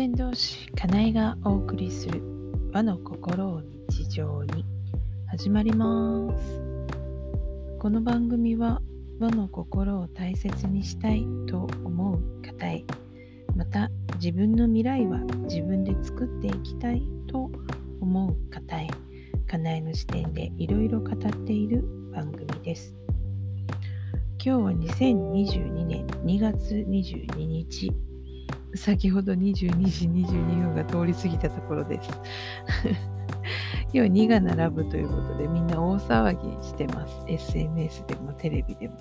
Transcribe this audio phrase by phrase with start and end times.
[0.00, 2.22] 先導師かなえがお送りする
[2.72, 3.60] 和の心を
[3.90, 4.64] 日常に。
[5.26, 6.58] 始まります。
[7.78, 8.80] この番組は
[9.18, 12.82] 和の心を大切にしたいと思う方へ
[13.54, 15.18] また自分の未来は
[15.50, 17.50] 自分で作っていきたいと
[18.00, 18.88] 思う方へ
[19.46, 22.94] かなえの視点でいろいろ語っている番組です。
[24.42, 28.09] 今日は2022年2月22日。
[28.74, 32.08] 先ほど22時22分が通り過ぎたところです。
[33.92, 37.24] 今日2が並ぶということでみんな大騒ぎしてます。
[37.26, 38.94] SNS でもテレビでも。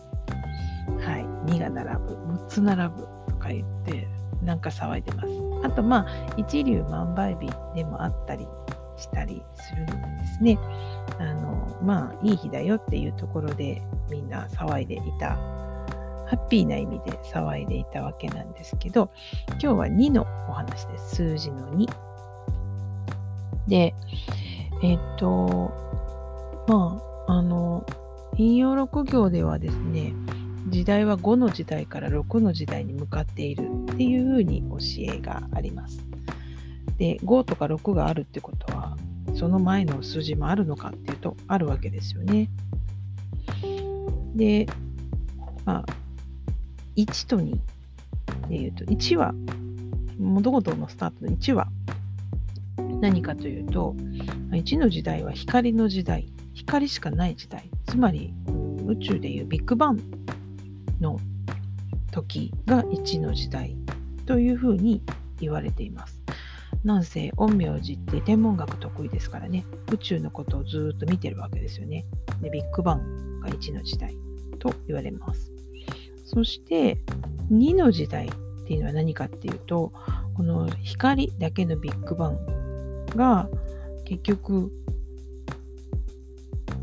[0.99, 4.07] はい、2が並ぶ、6つ並ぶとか言って
[4.43, 5.27] なんか騒いでます。
[5.63, 8.47] あとまあ一粒万倍日でもあったり
[8.97, 10.57] したりするのでですね、
[11.19, 15.37] あのまあいい日だよっていうところでみんな騒いでいた
[16.29, 19.09] ハッピーな意味で騒いでいたわけなんですけど、
[19.53, 21.15] 今日は2のお話です。
[21.15, 21.87] 数字の2。
[23.67, 23.95] で、
[24.83, 25.71] えっと、
[26.67, 27.83] まあ、あの、
[28.37, 30.13] 引用6行ではですね、
[30.67, 34.77] 時代は5の時代から6の時代に向かっているっていうふうに教
[35.11, 35.99] えがあります。
[36.99, 38.95] で、5とか6があるってことは、
[39.33, 42.51] その前の数字もあるのかっていうと、あるわけですよね。
[44.35, 44.67] で、
[45.65, 45.85] まあ、
[46.95, 47.57] 1と2
[48.49, 49.33] でいうと、1は、
[50.17, 51.67] 物事のスタートの1は
[52.99, 53.95] 何かというと、
[54.51, 58.33] 1の時代は光の時代、光しかない時代、つまり
[58.85, 59.99] 宇宙でいうビッグバン
[60.99, 61.19] の
[62.11, 63.77] 時が1の時代
[64.25, 65.01] というふうに
[65.39, 66.21] 言われています。
[66.83, 72.05] なんせ陰陽師って天文学得意ですからね、宇宙のことをずっと見てるわけですよね。
[72.41, 74.15] で、ビッグバンが1の時代
[74.59, 75.58] と言われます。
[76.31, 76.99] そして
[77.51, 78.31] 2の時代っ
[78.67, 79.91] ていうのは何かっていうと
[80.35, 83.49] この光だけのビッグバンが
[84.05, 84.71] 結局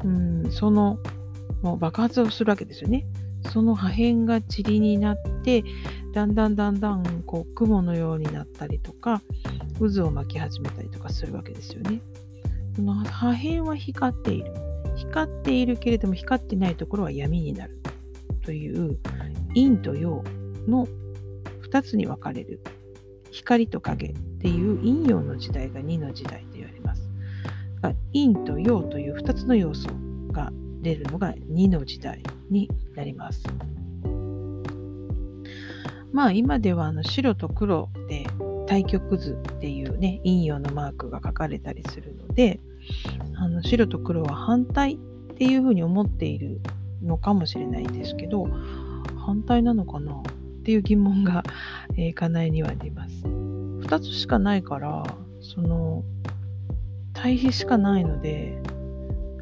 [0.04, 0.98] うんその
[1.62, 3.06] もう爆発をするわけですよね。
[3.52, 5.62] その破片が塵になって
[6.12, 9.22] だんだんだんだんこう雲のようになったりとか
[9.78, 12.00] 渦を巻き始めたりとかするわけですよね。
[12.74, 14.52] その破片は光っている。
[14.96, 17.78] 光っているけれども光ってないところは闇になる
[18.46, 18.98] という
[19.54, 20.22] 陰と陽
[20.68, 20.86] の
[21.68, 22.60] 2つに分かれる
[23.32, 27.10] 光と影っていう陰陽の時代が2の時代と言われます。
[28.14, 29.88] 陰と陽という2つの要素
[30.30, 33.42] が出るのが2の時代になります。
[36.12, 38.26] まあ今ではあの白と黒で
[38.66, 42.60] 対極図っていうね陰陽のマークが書かれたりするので
[43.34, 44.98] あの白と黒は反対っ
[45.36, 46.60] ていうふうに思っている
[47.06, 48.48] のかもしれないんですけど
[49.18, 50.12] 反対なのかな？
[50.12, 50.22] っ
[50.64, 51.44] ていう疑問が、
[51.96, 53.24] えー、家内にはあります。
[53.24, 55.04] 2つしかないから
[55.40, 56.02] その
[57.12, 58.60] 対比しかないので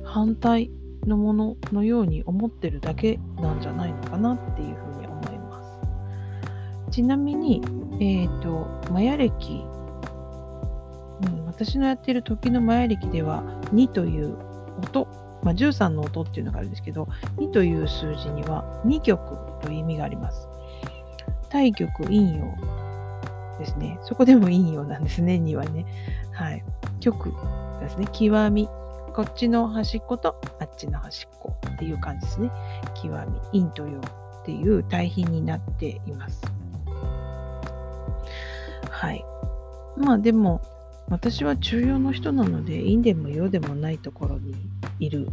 [0.04, 0.70] 反対
[1.06, 5.62] のもののように思ってるだけなんじゃないのかなっていうふうに思いま
[6.90, 6.90] す。
[6.90, 7.60] ちなみに、
[8.00, 9.64] えっ、ー、と、マヤ歴、
[11.26, 13.42] うん、私のやっている時のマヤ歴では
[13.72, 14.36] 2という
[14.82, 15.08] 音
[15.44, 20.48] まあ、13の音っていうのがあるんですけど、2という数字には2曲という意味があります。
[21.50, 22.54] 対極陰陽
[23.58, 23.98] ですね。
[24.02, 25.86] そこでも陰陽なんですね、2はね。
[26.32, 26.64] はい。
[27.00, 27.32] 極
[27.80, 28.08] ですね。
[28.12, 28.68] 極み。
[29.14, 32.50] こっちの端っことあっちの端っこっていう感じですね。
[33.00, 33.14] 極
[33.52, 33.60] み。
[33.60, 36.42] 陰と陽っていう対比になっています。
[38.90, 39.24] はい。
[39.96, 40.60] まあでも、
[41.08, 44.54] 私は中庸の人なので陰でも陽でもないところに
[44.98, 45.28] いる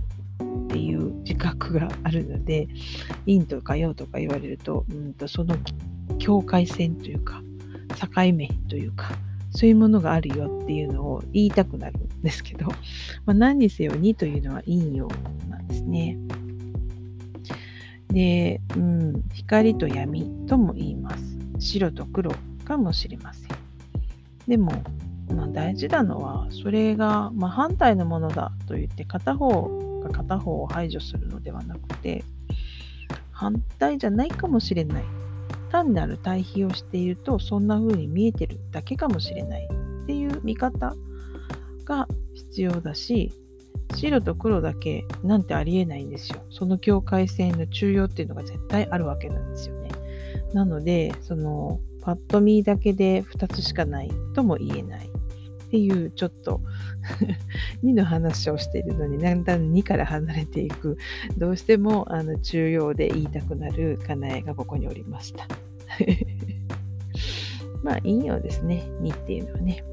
[0.66, 2.68] っていう自覚があるので
[3.26, 5.56] 陰とか陽とか言われるとうんとその
[6.18, 7.42] 境界線というか
[8.00, 9.12] 境目というか
[9.52, 12.68] そういうものがあるよっていうのを言いたくなるんですけど、
[13.26, 15.10] まあ、何にせよ2というのは陰陽
[15.50, 16.18] なんですね。
[18.10, 21.24] で、うん、光と闇とも言います。
[21.60, 22.32] 白と黒
[22.66, 23.50] かもしれません。
[24.48, 24.72] でも、
[25.32, 32.24] まあ、大事なのはそれが、ま反対のものだと言って片方が片方を排除するのではなくて
[33.32, 35.04] 反対じゃないかもしれない
[35.72, 39.68] 単なる対比をしているとそんな風に見えてるだけかもしれない
[40.04, 40.96] っていう見方
[41.86, 43.32] が必要だし
[43.96, 46.42] 白と黒だけなんてありえないんですよ。
[46.50, 49.90] その境界線の中央っていうのが絶対あるわけなんですよね。
[50.54, 55.11] なので、そのパッと見だけで2つしかないとも言えない。
[55.72, 56.60] っていうちょっと
[57.82, 60.98] 2の話をしているのにだんだん2から離れていく
[61.38, 65.48] どうしてもあの重要で言いたくなるかなえがここにおりました。
[67.84, 68.84] まあ、陰陽ですね。
[69.02, 69.84] 2っていうのはね。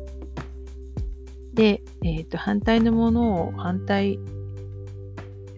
[1.54, 4.18] で、えっ、ー、と、反対のものを反対、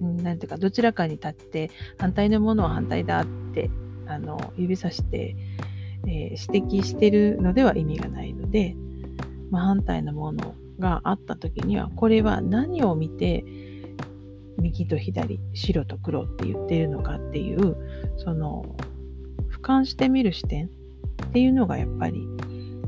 [0.00, 3.70] なんていうか、どちらかに立って、反対のものは反対だって、
[4.06, 5.34] あの、指さして、
[6.06, 8.76] えー、指摘してるのでは意味がないので、
[9.50, 13.44] ま、反対のものがあった時には、これは何を見て、
[14.58, 17.76] 右と左、白と黒って言ってるのかっていう、
[18.18, 18.64] その、
[19.50, 20.70] 俯瞰してみる視点っ
[21.32, 22.26] ていうのがやっぱり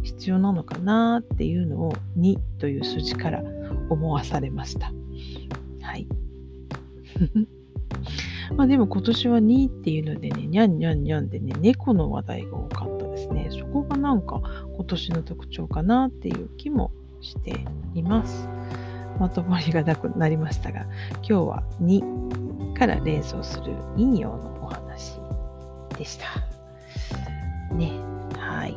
[0.02, 3.42] 必要なのかなっていうのを2という数字から
[3.88, 4.92] 思わされました。
[5.80, 6.06] はい。
[8.56, 13.48] まあでも今年は2っていうのでね、にゃんにゃんにゃんでね、猫の話題が多かったですね。
[13.72, 14.40] こがなんか
[14.74, 17.64] 今年の特徴かなっていう気もして
[17.94, 18.48] います。
[19.18, 20.86] まとまりがなくなりましたが、
[21.16, 25.18] 今日は2から連想する陰陽のお話
[25.96, 26.24] でした。
[27.74, 27.92] ね。
[28.38, 28.76] はい。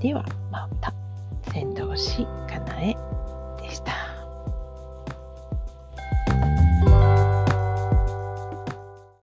[0.00, 0.94] では、また、
[1.50, 3.07] 先導し、かなえ。